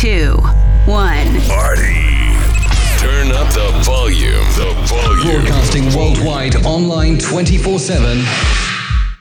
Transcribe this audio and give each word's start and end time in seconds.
two, 0.00 0.32
one. 0.86 1.26
Party. 1.42 1.92
Turn 2.96 3.32
up 3.32 3.52
the 3.52 3.70
volume. 3.84 4.32
The 4.56 4.72
volume. 4.86 5.42
Broadcasting 5.42 5.94
worldwide, 5.94 6.56
online 6.64 7.18
24 7.18 7.78
7. 7.78 8.22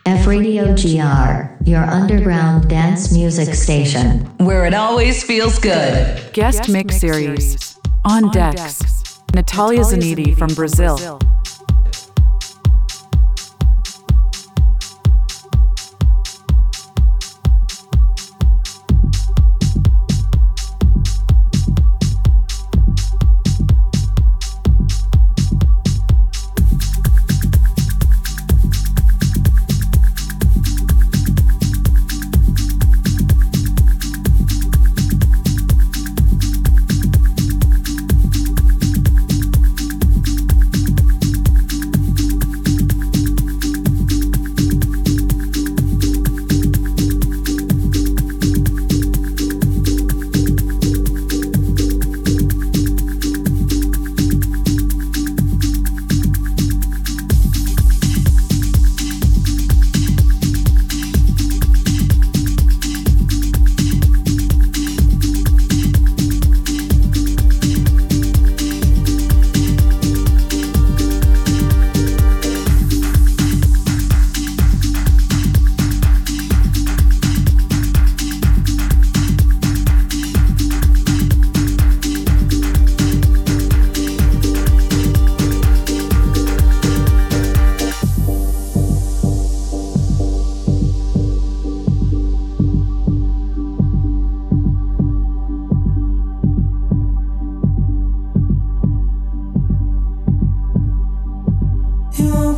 F 0.06 0.26
Radio 0.26 0.74
GR, 0.76 1.70
your 1.70 1.84
underground 1.84 2.70
dance 2.70 3.12
music 3.12 3.54
station. 3.56 4.22
Where 4.38 4.66
it 4.66 4.74
always 4.74 5.22
feels 5.22 5.60
good. 5.60 6.32
Guest, 6.32 6.70
Mix 6.70 6.98
Series. 7.02 7.78
On 8.06 8.32
decks. 8.32 8.82
Natalia 9.34 9.82
Zaneti 9.82 10.38
from 10.38 10.54
Brazil. 10.54 10.96
Worldwide 10.96 11.40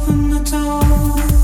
open 0.01 0.29
the 0.29 0.39
door. 0.49 1.40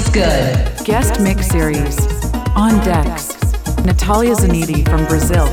Feels 0.00 0.14
good. 0.14 0.86
Guest 0.86 1.20
Mix 1.20 1.46
Series. 1.48 1.98
On 2.56 2.82
decks. 2.84 3.34
Natalia 3.84 4.34
Zaneti 4.34 4.82
from 4.88 5.04
Brazil. 5.04 5.46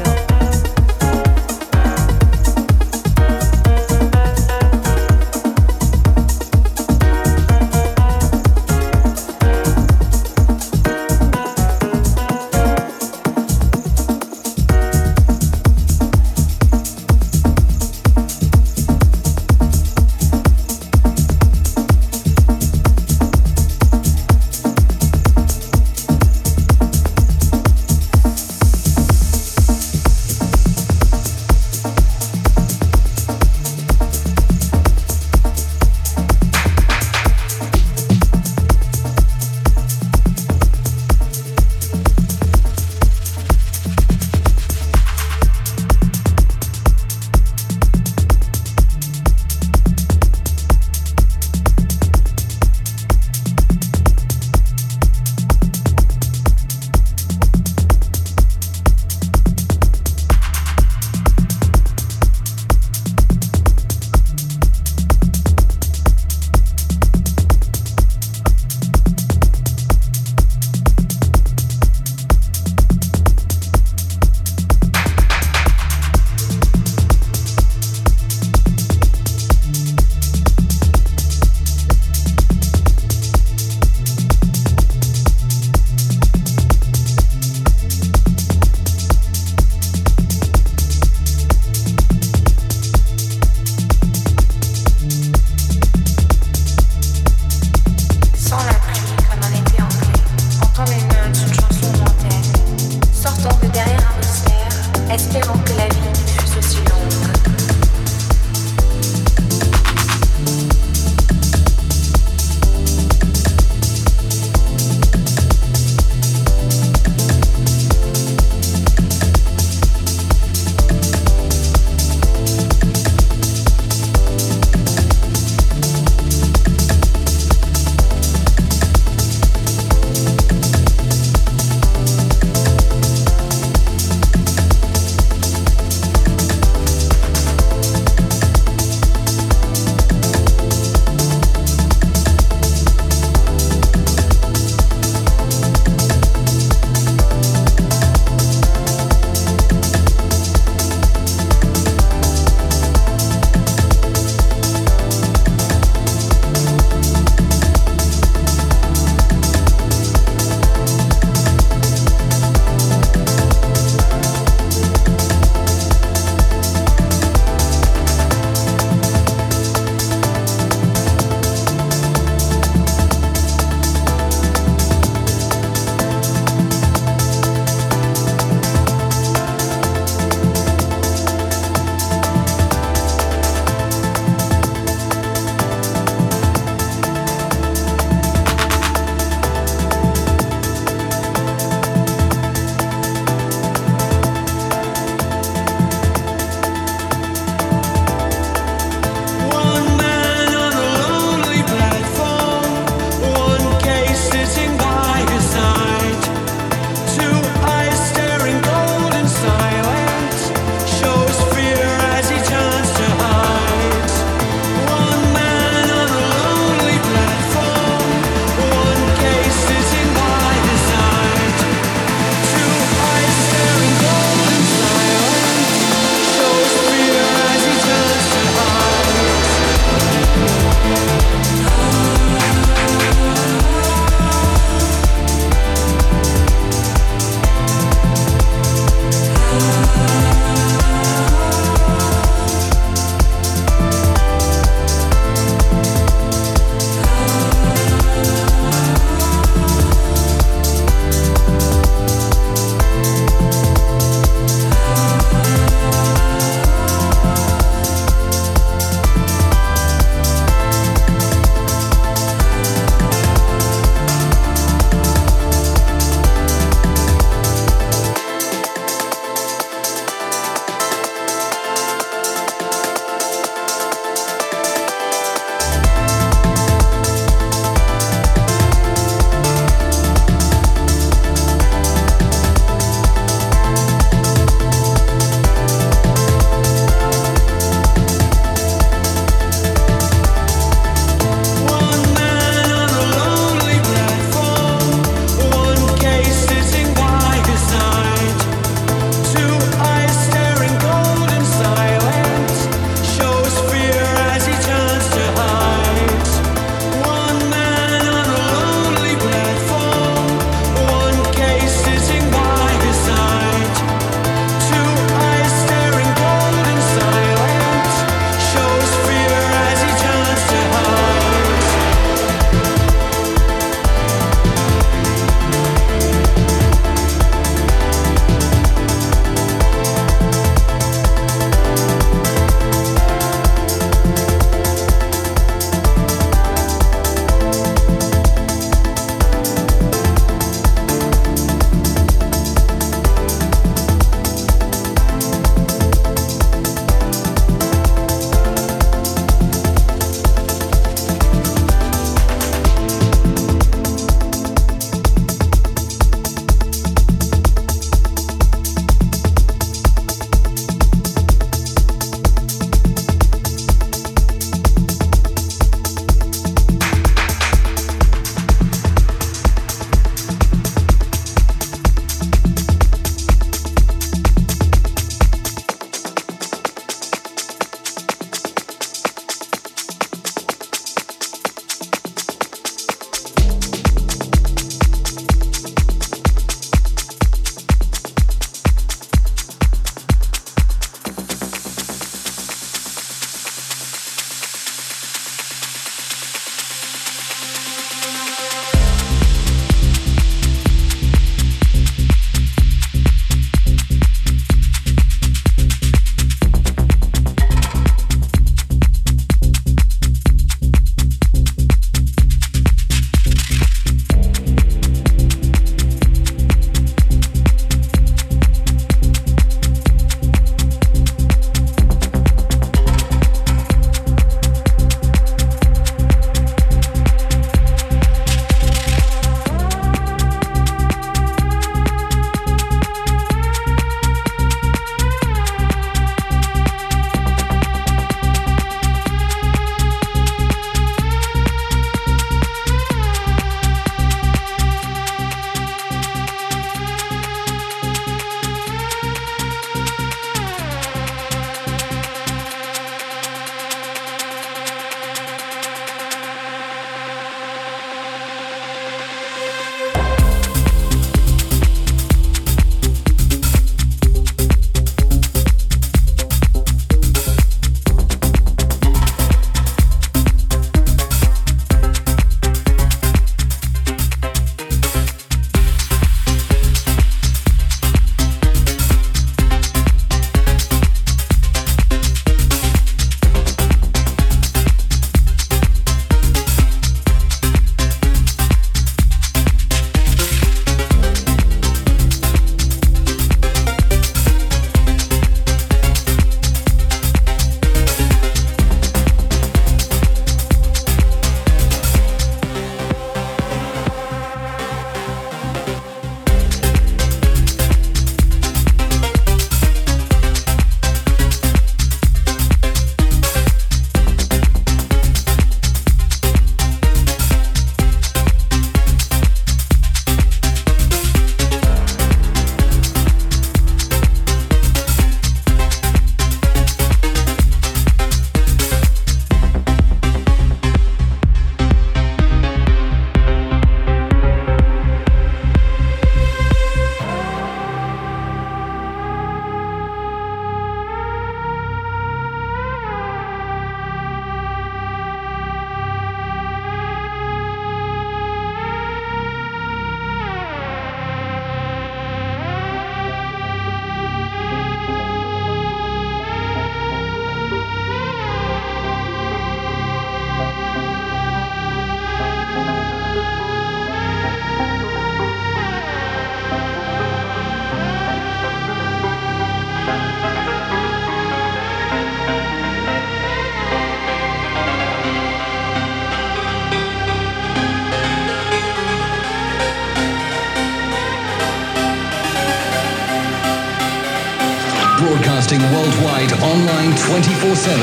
Worldwide 586.18 586.42
online 586.42 586.98
24 586.98 587.56
7. 587.56 587.82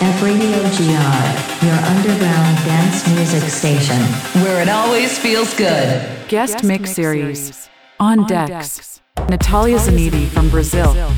F 0.00 0.22
Radio 0.22 0.58
GR, 0.74 1.64
your 1.64 1.76
underground 1.86 2.56
dance 2.64 3.08
music 3.14 3.48
station. 3.48 4.00
Where 4.42 4.60
it 4.60 4.68
always 4.68 5.16
feels 5.16 5.54
good. 5.54 6.28
Guest 6.28 6.64
Mix 6.64 6.92
Series. 6.92 7.68
On 8.00 8.26
Decks. 8.26 9.00
Natalia 9.28 9.78
Zaneti 9.78 10.26
from 10.26 10.50
Brazil. 10.50 11.13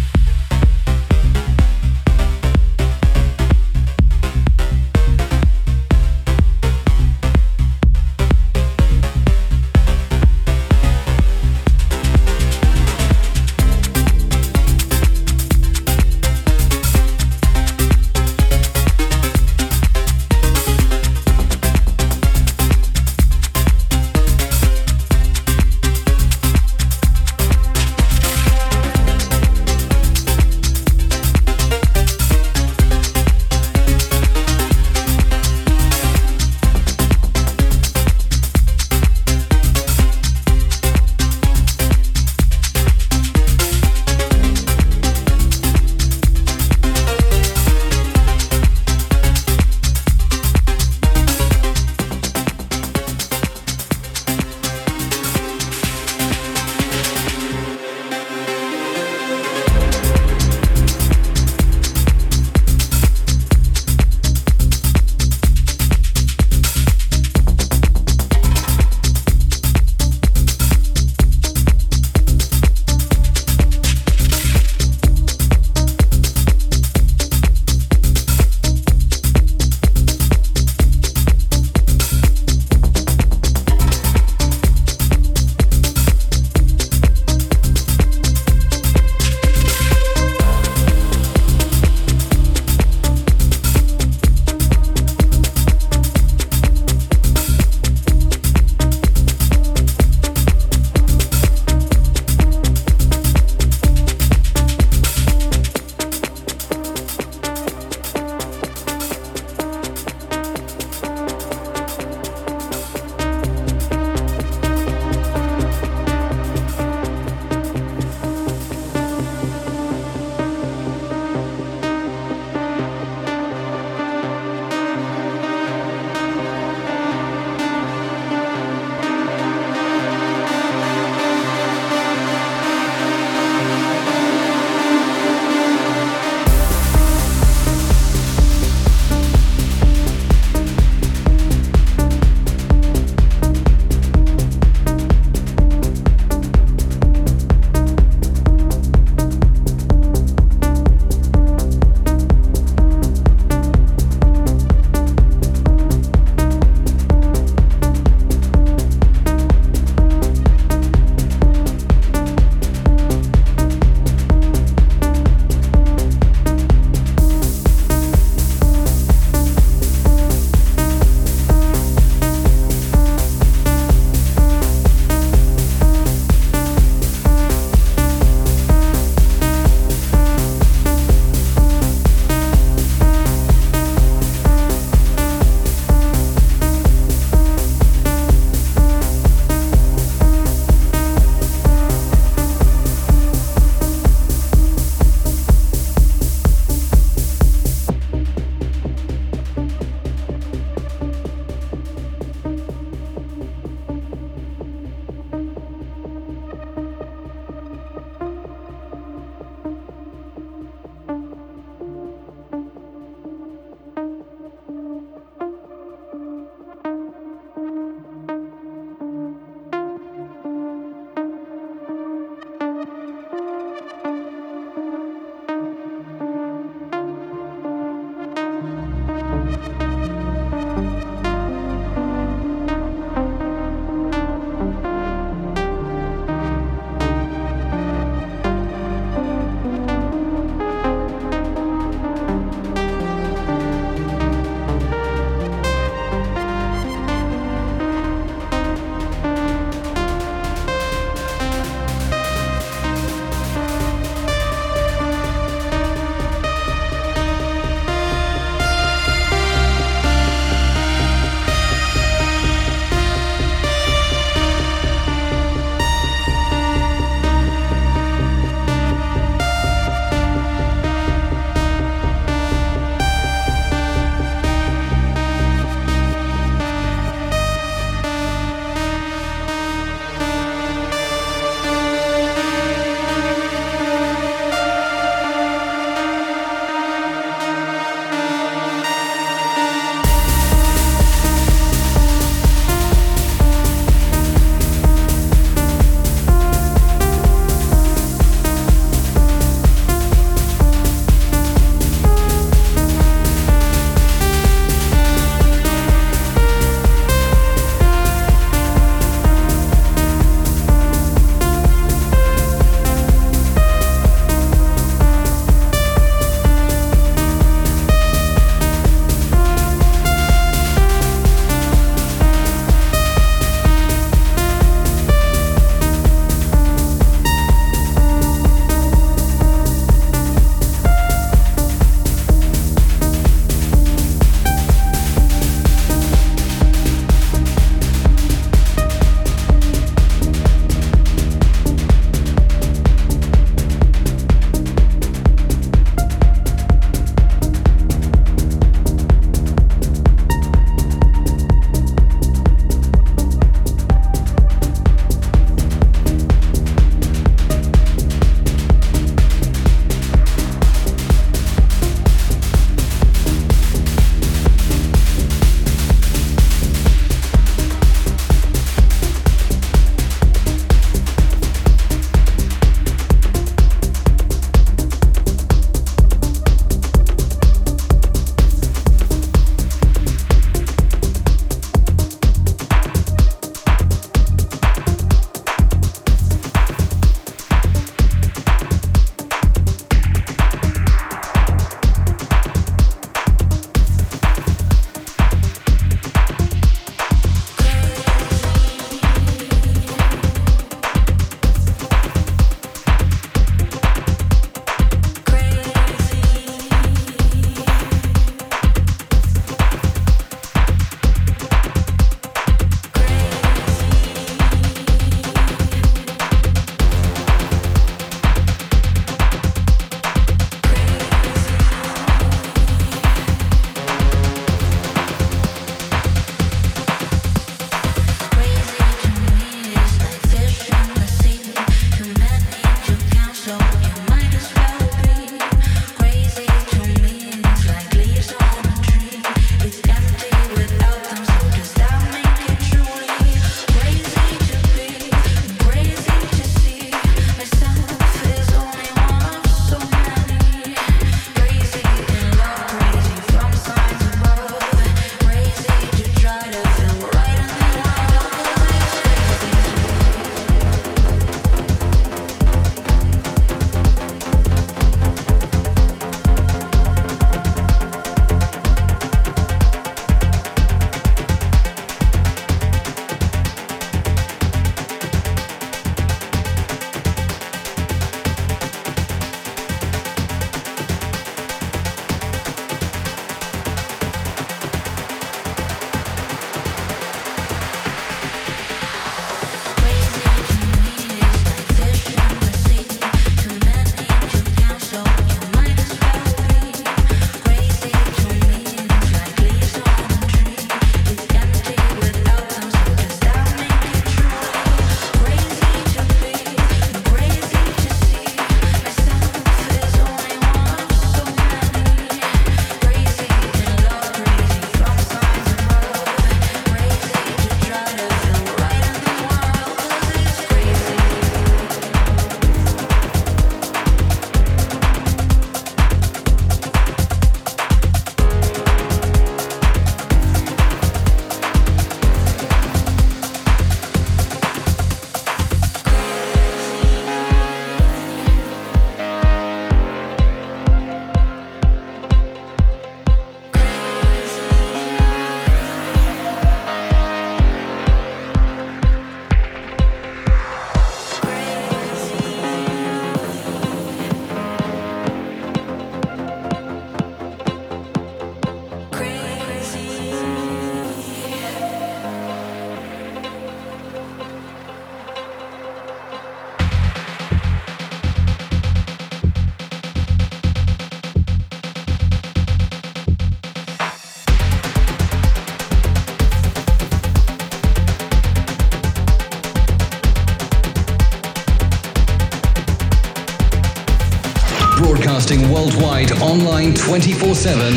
Broadcasting 585.27 585.53
worldwide 585.53 586.13
online 586.23 586.73
24 586.73 587.35
7. 587.35 587.75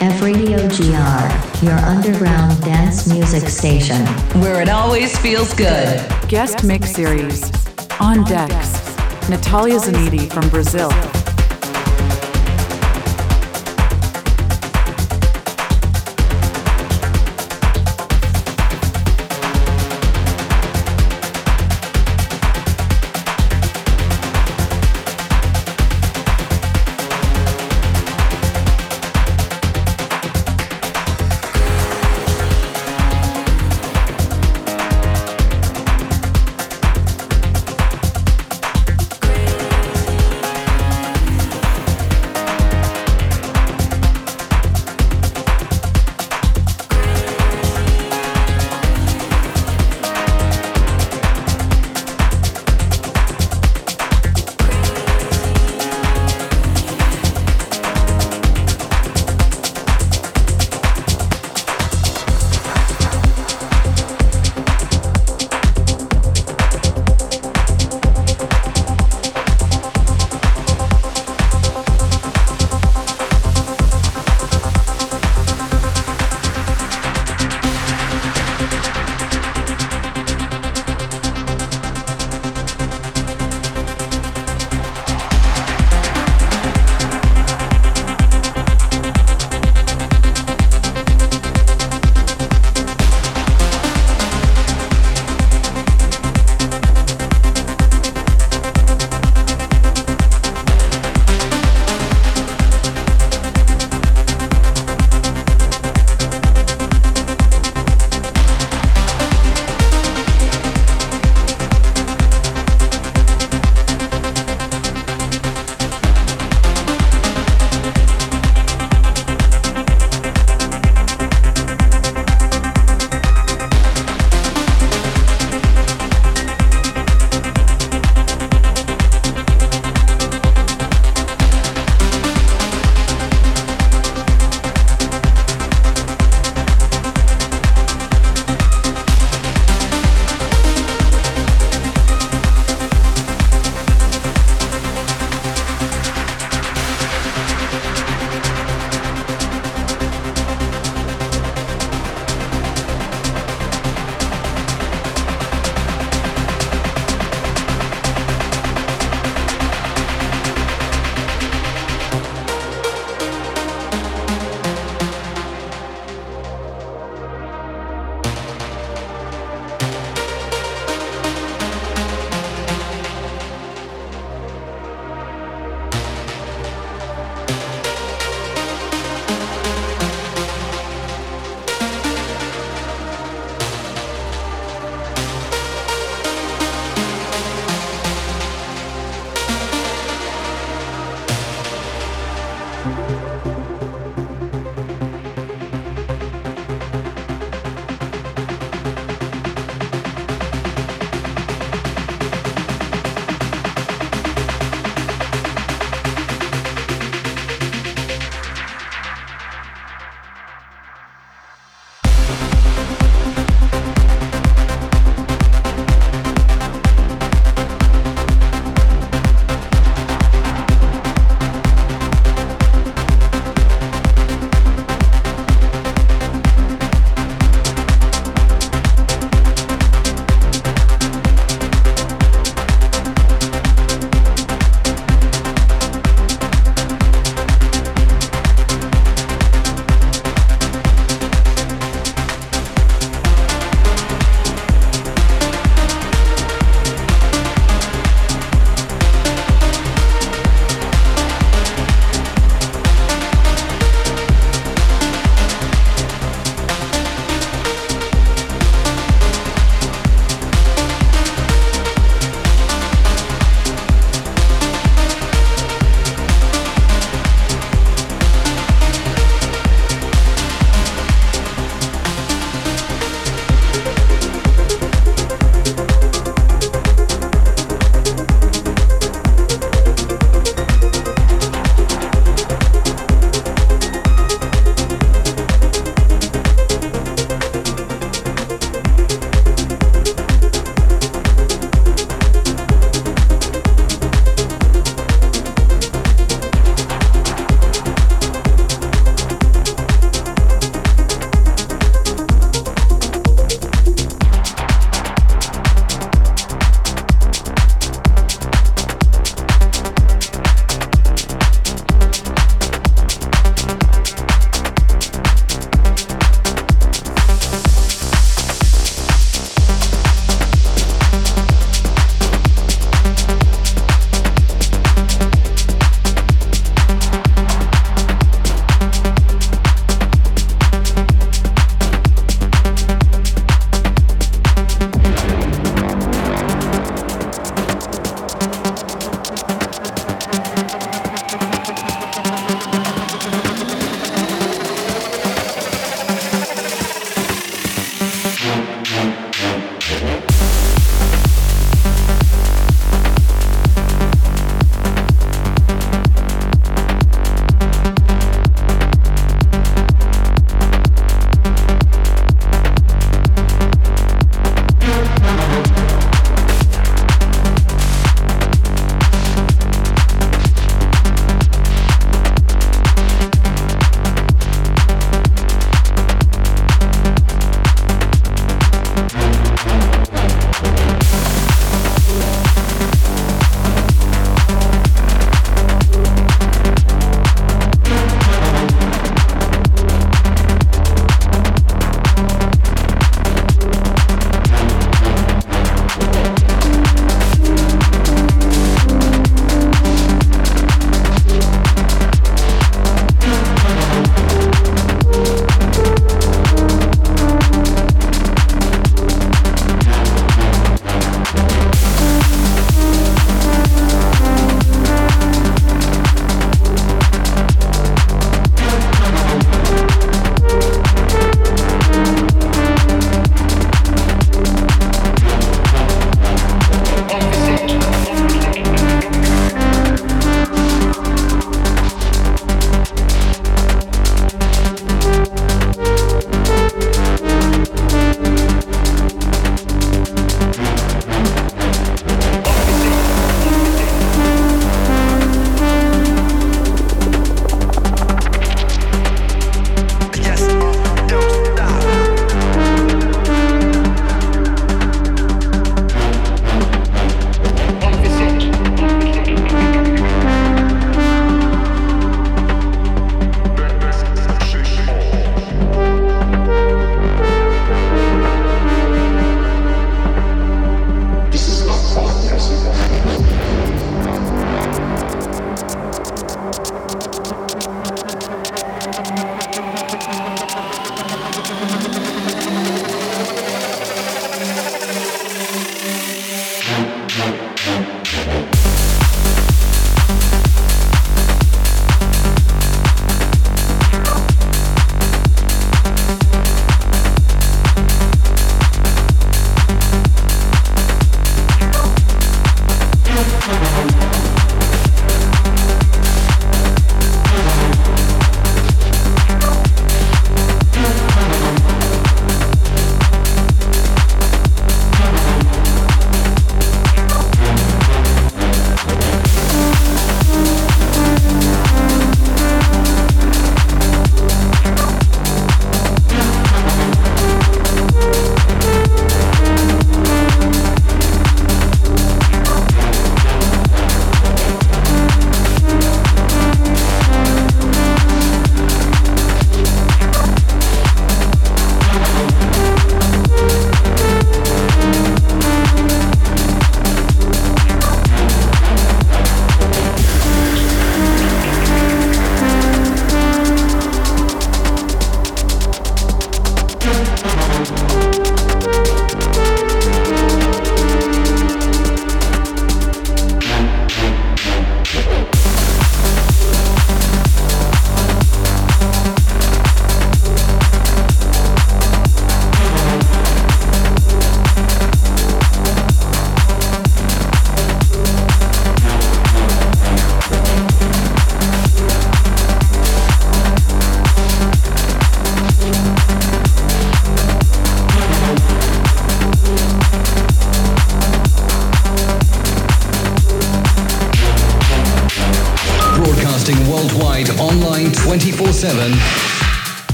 F 0.00 0.20
Radio 0.20 0.58
GR, 0.68 1.64
your 1.64 1.78
underground 1.86 2.60
dance 2.62 3.06
music 3.06 3.48
station. 3.48 4.04
Where 4.42 4.60
it 4.60 4.68
always 4.68 5.16
feels 5.18 5.54
good. 5.54 6.06
Guest 6.28 6.62
Mix 6.62 6.92
Series. 6.92 7.50
On 7.98 8.24
decks. 8.24 8.94
Natalia 9.30 9.78
Zaneti 9.78 10.30
from 10.30 10.50
Brazil. 10.50 10.90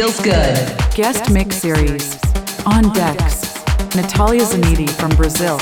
Feels 0.00 0.20
good. 0.20 0.56
Guest 0.94 1.30
Mix 1.30 1.56
Series. 1.56 2.18
On 2.64 2.90
decks. 2.94 3.54
Natalia 3.94 4.44
Zaneti 4.44 4.88
from 4.88 5.10
Brazil. 5.10 5.58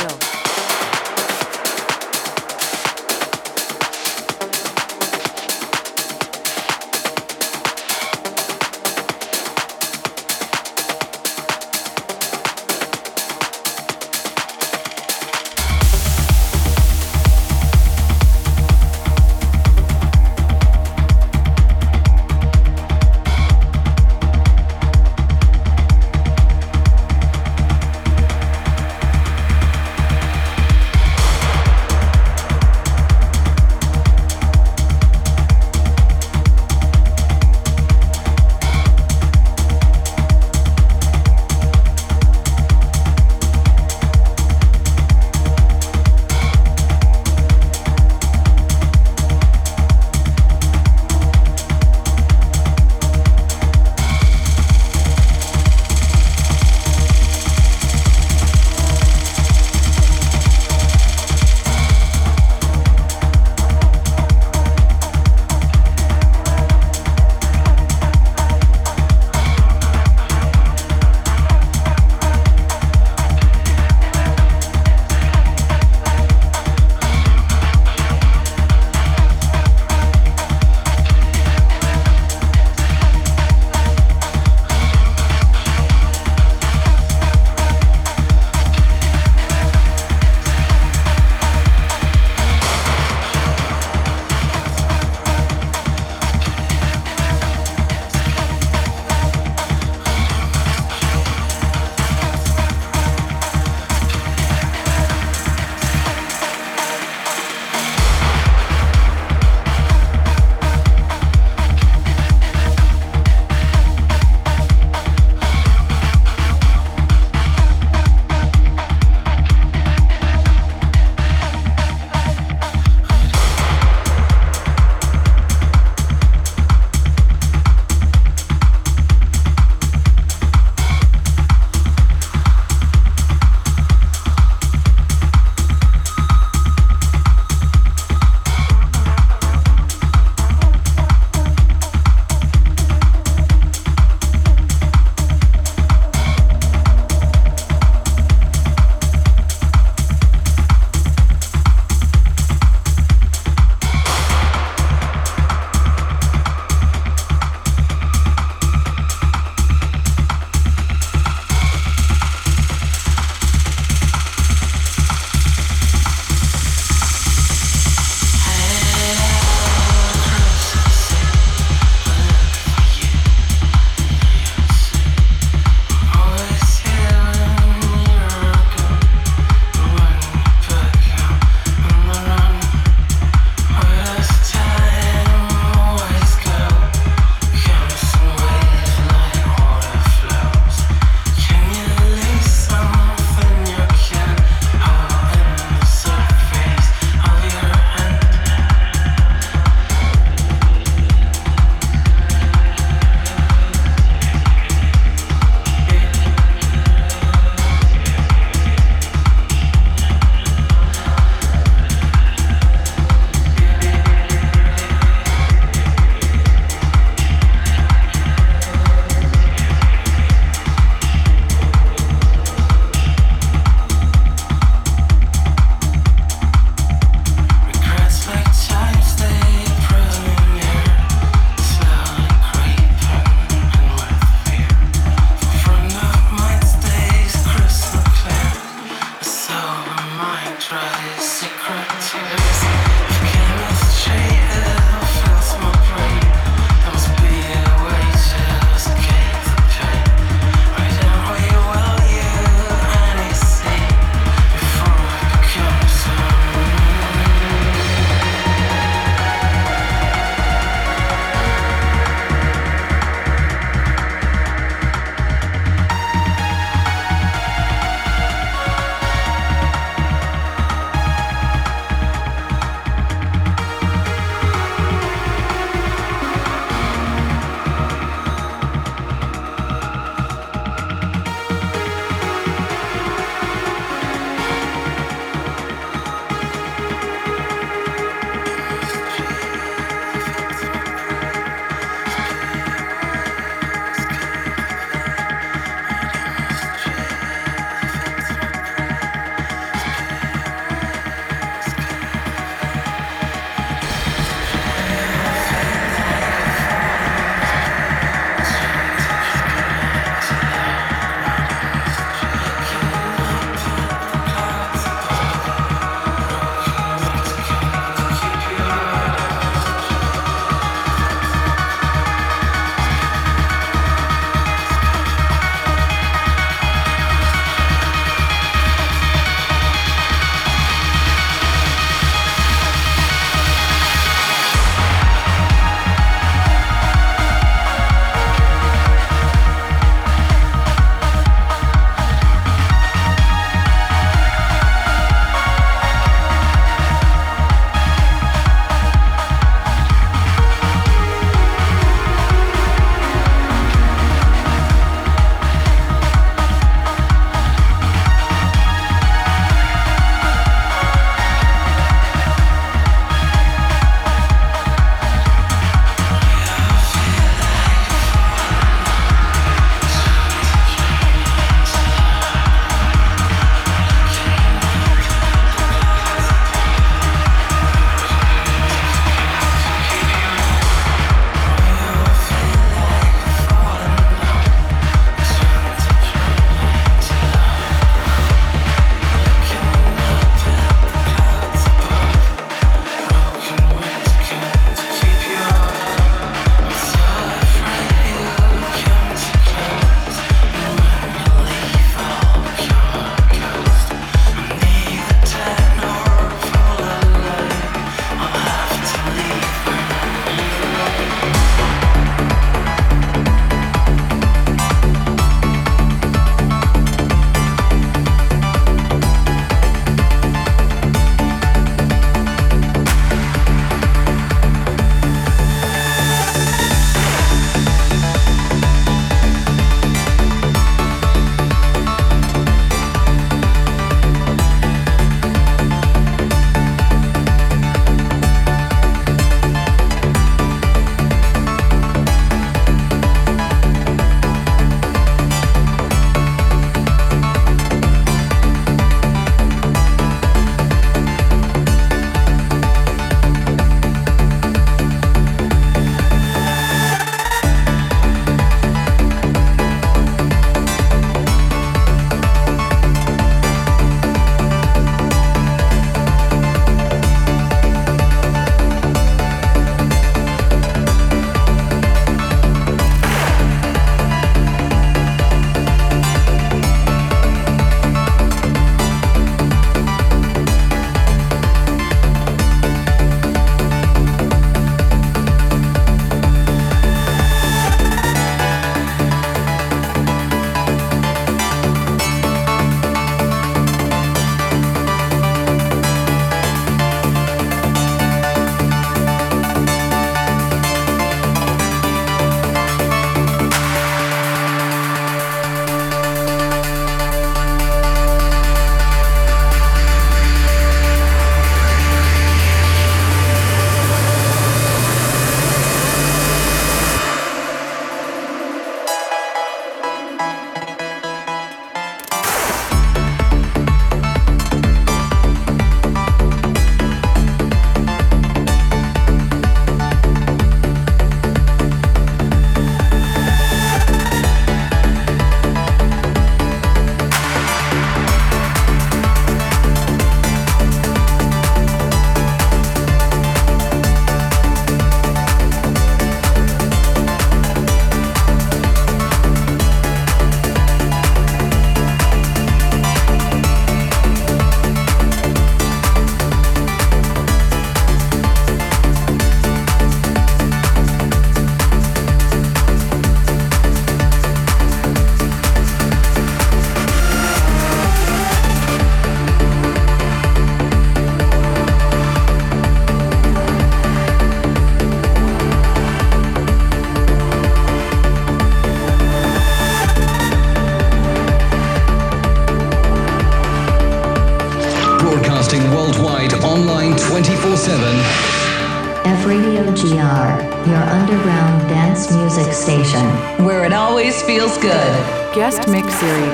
Series. 595.98 596.27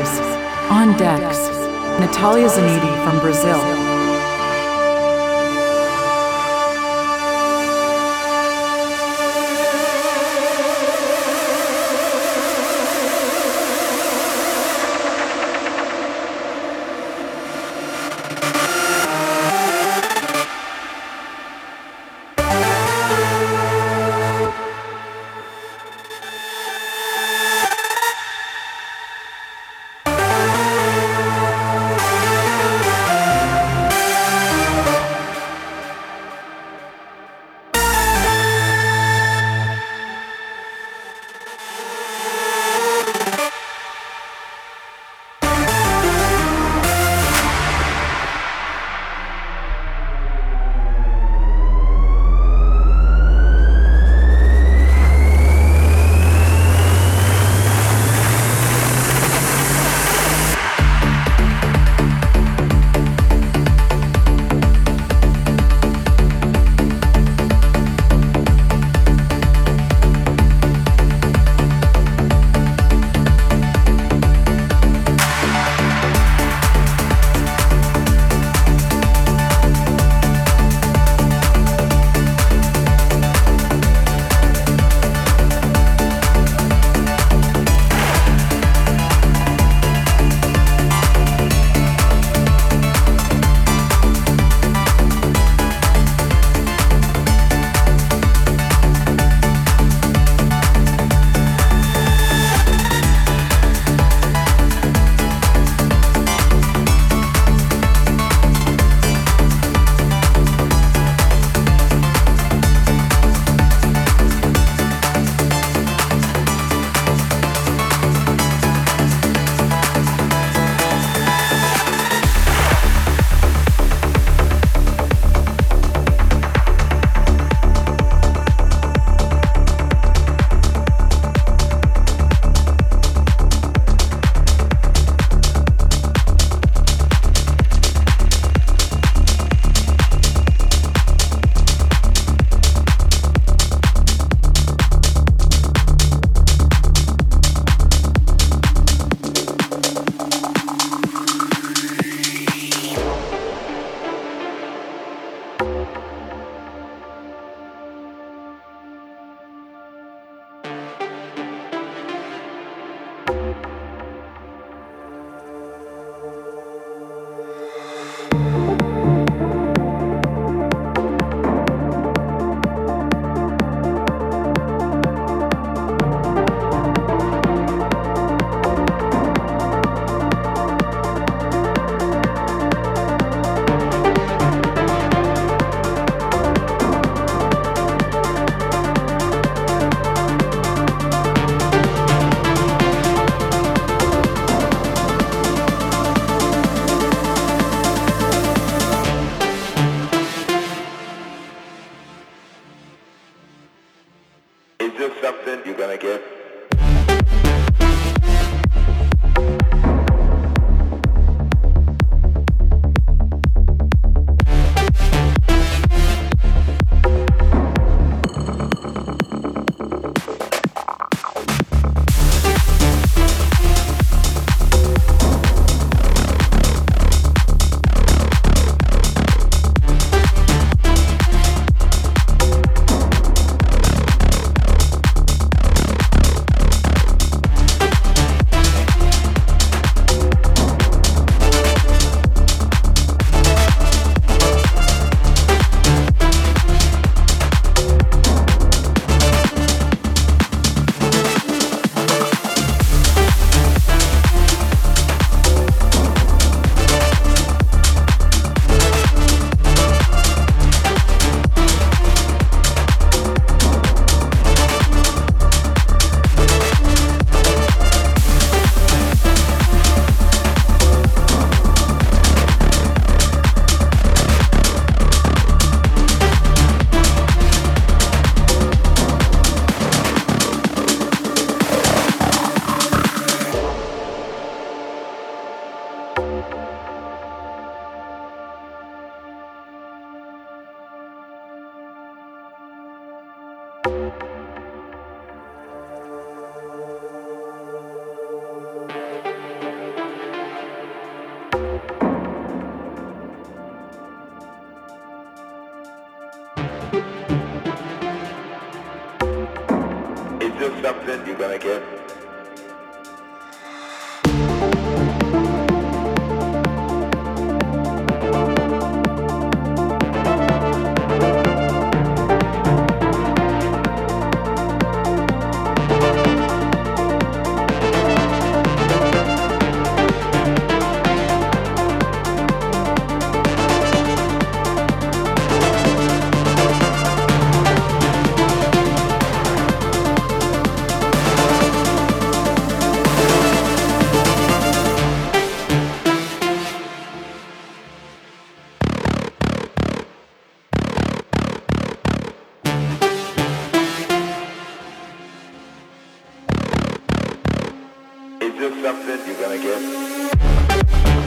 Just 358.58 358.82
something 358.82 359.26
you're 359.26 359.40
gonna 359.40 359.58
get. 359.58 361.23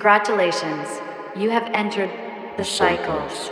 Congratulations, 0.00 0.88
you 1.36 1.50
have 1.50 1.70
entered 1.74 2.10
the 2.56 2.64
cycles. 2.64 3.49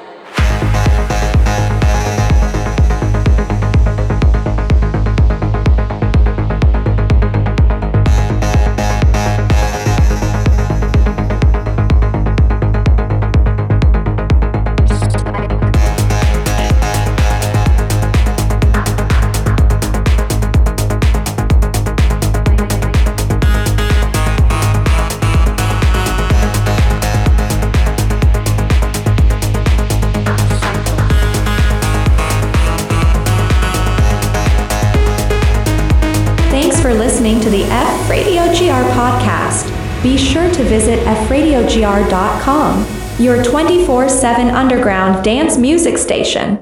Be 40.03 40.17
sure 40.17 40.49
to 40.49 40.63
visit 40.63 41.01
fradiogr.com, 41.27 42.87
your 43.19 43.43
24 43.43 44.09
7 44.09 44.49
underground 44.49 45.25
dance 45.25 45.59
music 45.59 45.99
station. 45.99 46.57